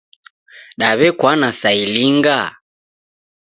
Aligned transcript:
Daw'ekwana 0.79 1.49
sa 1.59 1.69
ilinga? 1.83 2.39